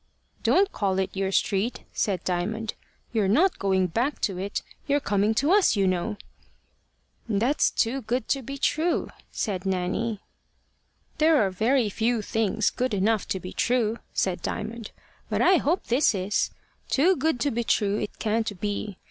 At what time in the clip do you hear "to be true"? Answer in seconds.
8.29-9.11, 13.27-13.99, 17.41-17.99